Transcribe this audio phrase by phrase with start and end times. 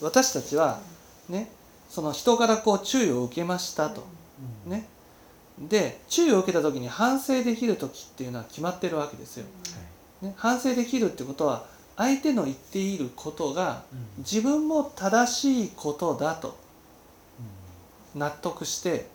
[0.00, 0.80] 私たちは
[1.28, 1.50] ね
[1.88, 4.04] その人からこう注意を受けましたと。
[4.66, 4.86] ね。
[5.58, 9.44] で注意を受けた時に反省できる時っていうのは決まってるわけですよ、
[10.22, 11.66] ね、反省できるってことは
[11.96, 13.82] 相手の言っていることが
[14.18, 16.56] 自分も正しいことだと
[18.14, 19.06] 納得して、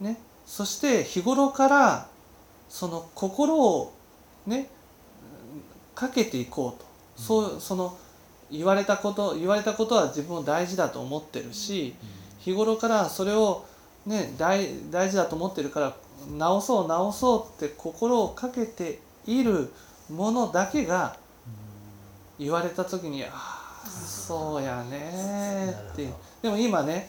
[0.00, 2.08] ね、そして日頃から
[2.68, 3.94] その心を
[4.46, 4.68] ね
[5.94, 7.96] かけていこうと、そうその
[8.50, 11.94] 言われたこと言われたことは自分も大事だと思ってるし、
[12.40, 13.64] 日頃からそれを
[14.06, 15.94] ね大大事だと思ってるから
[16.36, 19.72] 直そう直そうって心をかけている
[20.10, 21.16] ものだけが
[22.38, 26.08] 言われた時に「ああそうやね」って。
[26.42, 27.08] でも今ね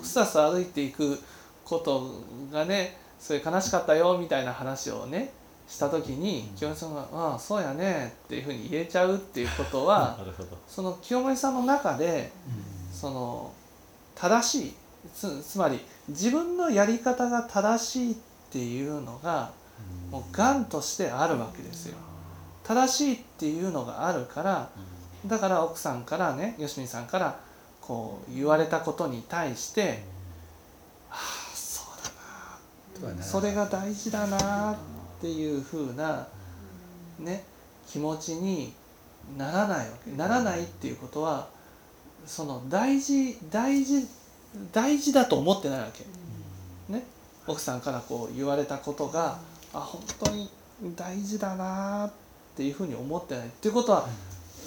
[0.00, 1.20] ふさふさ歩いていく
[1.64, 2.22] こと
[2.52, 5.32] がねそれ悲しかったよみたいな話をね
[5.68, 10.18] した時に清盛さんが「ああそうやね」っていうふうに言えちゃうっていうことは
[10.66, 12.32] その清盛さんの中で
[12.92, 13.52] その
[14.14, 14.74] 正しい
[15.14, 15.78] つつまり
[16.08, 18.16] 自分のやり方が正しいっ
[18.50, 19.50] ていうのが
[20.10, 21.96] もう癌としてあるわけですよ。
[22.64, 24.68] 正しいっていうのがあるから
[25.26, 27.38] だから奥さんからね吉見さんから
[27.80, 30.04] こう言われたことに対して
[31.10, 31.82] 「ああそ
[33.00, 36.26] うだなそれが大事だな」ってていうふうな
[37.18, 37.44] ね
[37.88, 38.72] 気持ちに
[39.36, 40.10] ならないわけ。
[40.12, 41.48] ならないっていうことは
[42.26, 44.06] その大事大事
[44.72, 46.04] 大事だと思ってないわけ。
[46.92, 47.04] ね、
[47.46, 49.38] 奥さんからこう言われたことが
[49.72, 50.50] あ本当に
[50.96, 52.12] 大事だなっ
[52.56, 54.08] ていうふうに思ってないっていうことは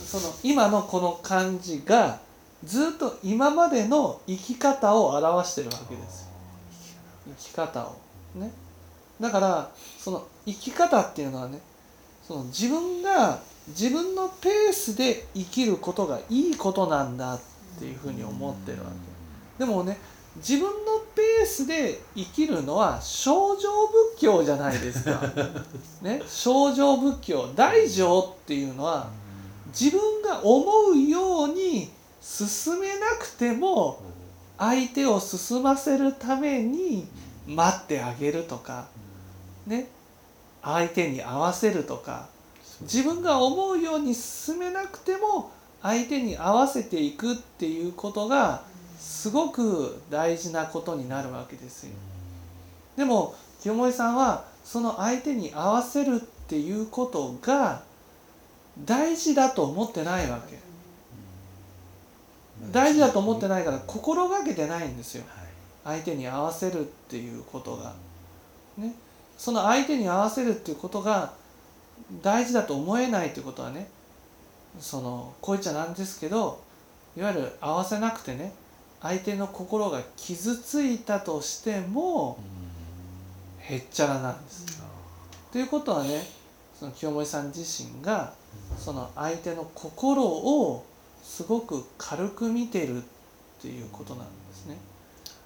[0.06, 2.20] その今のこの感じが
[2.64, 6.28] ずっと今までの生き方を表してるわけですよ。
[7.40, 7.96] 生き方を。
[8.36, 8.52] ね。
[9.22, 11.60] だからその生き方っていうのはね
[12.28, 17.40] その自分が自分のペースで生きることがいいことなんだっ
[17.80, 18.86] ていうふうに思ってるわ
[19.58, 19.98] けでもね
[20.38, 20.72] 自分の
[21.14, 23.70] ペースで生きるのは症状
[24.16, 25.22] 仏教じゃないですか。
[26.02, 29.10] ね、症状仏教大乗っていうのは
[29.68, 31.90] 自分が思うように
[32.22, 34.00] 進めなくても
[34.58, 37.08] 相手を進ませるために
[37.46, 38.88] 待ってあげるとか、
[39.68, 39.88] ね、
[40.62, 42.28] 相手に合わせるとか
[42.82, 45.52] 自分が思うように進めなくても
[45.82, 48.64] 相手に合わせていくっていうことが
[49.00, 51.94] すごく大事なことになるわけですよ。
[52.96, 57.84] でも清盛さんはその相手に合わせるっていうことが
[58.86, 60.60] 大事だと思ってないわけ。
[62.72, 65.24] 大事だと思ってないから心がけてないんですよ。
[65.84, 67.94] 相手に合わせるっていうことが。
[68.78, 68.94] ね、
[69.42, 71.34] その相手に合わせるっていうことが
[72.22, 73.90] 大事だと思えないっていうことはね
[74.80, 76.62] そのこう言っちゃなんですけど
[77.18, 78.54] いわゆる合わせなくてね
[79.02, 82.38] 相手の心が傷ついたとしても
[83.62, 84.84] へっちゃらなんです。
[85.52, 86.24] ということはね
[86.80, 88.36] その清盛さん自身が
[88.78, 90.86] その相手の心を
[91.24, 93.02] すごく軽く見てるっ
[93.60, 94.78] ていうことなんですね。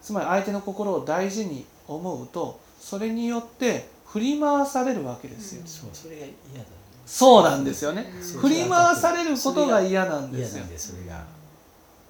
[0.02, 5.64] つまり相手の心を大事に思うとそれによって振り回されるわけですよ。
[5.66, 6.66] そうそれが嫌だ
[7.04, 8.14] そうなんですよね。
[8.14, 8.38] う。
[8.38, 10.66] ん振り回されることが嫌なんですよ。
[11.04, 11.26] 嫌なん。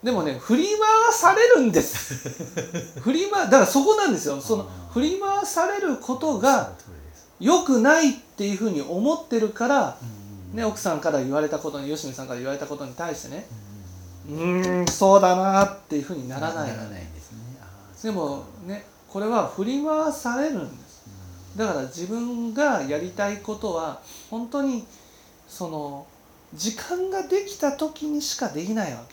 [0.04, 2.30] でもね振り回されるんです。
[3.00, 4.42] 振り回だからそこなんですよ。
[4.42, 6.74] その振り回されることが
[7.40, 9.98] 良くないっていうふうに思ってるから、
[10.52, 10.58] うん。
[10.58, 13.48] ね、奥さんから言われたことに吉見さんから言われたことに対してね
[14.30, 14.36] うん。
[14.36, 16.70] うーんそうだなっていうふうにならない。
[16.70, 17.40] ならないですね。
[18.04, 21.06] でもねこれは振り回されるんです。
[21.56, 24.86] だから自分がやりたいことは本当に
[25.48, 26.06] その
[26.54, 29.04] 時間ができた時にしかできないわ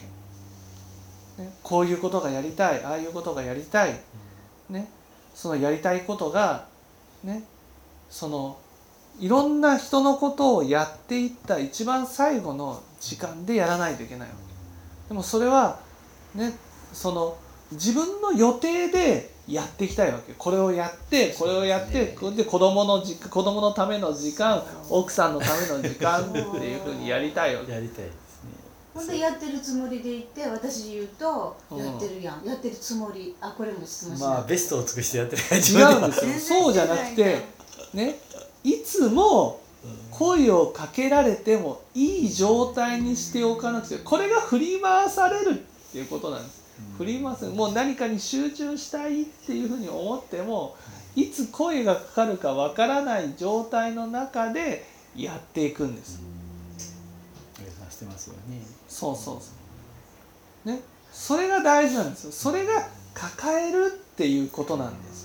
[1.36, 4.00] け、ね、こういうことがやりたいああいうことがやりたい、
[4.70, 4.88] ね、
[5.34, 6.66] そのやりたいことが
[7.22, 7.44] ね
[8.10, 8.58] その
[9.20, 15.08] いろんな人のことをやっていった一番最後の時間でやらないといけないわけ。
[15.08, 15.80] でもそれは
[16.34, 16.54] ね
[16.92, 17.36] その
[17.72, 27.72] 自分の予定でやっていきたいわけこれをやってこれをやってこれで子供のじ子供のための時間奥さんのための時間 っていうふうにやりたいわけ。
[27.72, 28.14] やりたいです
[28.44, 28.50] ね。
[28.94, 31.78] ほんでやってるつもりでいて私言うとうん。
[31.78, 33.36] やってるやん、やってるつもり。
[33.40, 35.74] あこれも質問しまあベストを尽くしてやってる感じ。
[35.74, 36.60] 違うんですよ。
[36.62, 37.44] そうじゃなくて
[37.92, 38.18] ね
[38.64, 39.60] いつも
[40.10, 46.61] 声をかけられてもいい状態にしておかなくてこれが振り回されるっていうことなんです
[46.98, 47.46] 振り回す。
[47.46, 50.76] もう何かに集中したいっていうふうに思っても
[51.16, 51.30] い。
[51.30, 54.84] つ声がかかるかわからない状態の中で
[55.16, 56.20] やっていくんです。
[57.56, 58.60] 計算してますよね。
[58.88, 59.50] そうそうそ
[60.66, 60.68] う。
[60.68, 60.80] ね。
[61.12, 62.32] それが大事なんですよ。
[62.32, 65.21] それが抱えるっていうことなんです